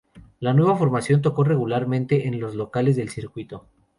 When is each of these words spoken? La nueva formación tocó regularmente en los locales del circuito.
La 0.39 0.55
nueva 0.55 0.75
formación 0.75 1.21
tocó 1.21 1.43
regularmente 1.43 2.27
en 2.27 2.39
los 2.39 2.55
locales 2.55 2.95
del 2.95 3.09
circuito. 3.09 3.67